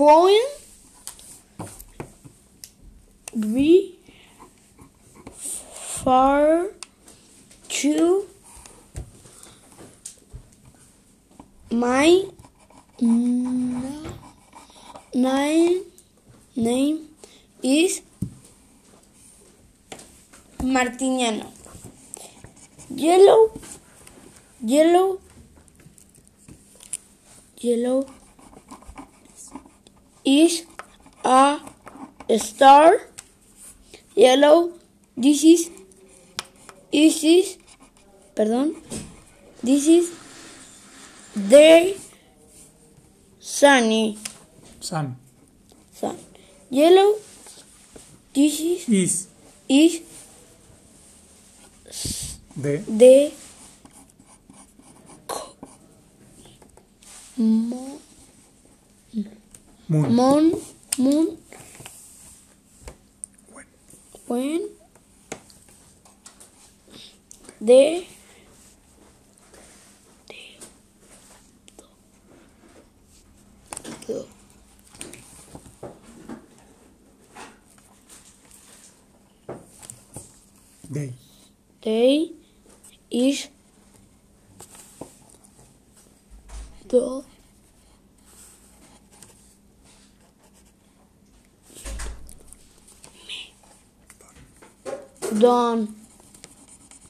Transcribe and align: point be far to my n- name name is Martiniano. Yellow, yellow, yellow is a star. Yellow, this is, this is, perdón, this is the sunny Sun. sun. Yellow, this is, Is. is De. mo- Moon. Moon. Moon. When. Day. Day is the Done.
point 0.00 0.48
be 3.54 3.98
far 5.36 6.68
to 7.68 8.26
my 11.70 12.24
n- 13.02 14.14
name 15.12 15.82
name 16.56 16.96
is 17.62 18.00
Martiniano. 20.76 21.46
Yellow, 22.88 23.52
yellow, 24.64 25.20
yellow 27.60 28.19
is 30.24 30.64
a 31.24 31.58
star. 32.38 33.00
Yellow, 34.14 34.72
this 35.16 35.44
is, 35.44 35.70
this 36.92 37.22
is, 37.24 37.56
perdón, 38.34 38.74
this 39.62 39.86
is 39.86 40.10
the 41.34 41.96
sunny 43.38 44.18
Sun. 44.80 45.16
sun. 45.94 46.16
Yellow, 46.70 47.14
this 48.34 48.60
is, 48.60 48.88
Is. 48.88 49.28
is 49.68 50.02
De. 52.56 53.32
mo- 57.38 58.00
Moon. 59.90 60.14
Moon. 60.14 60.60
Moon. 60.98 61.38
When. 64.28 64.68
Day. 67.60 68.06
Day 81.82 82.30
is 83.10 83.48
the 86.86 87.24
Done. 95.38 95.99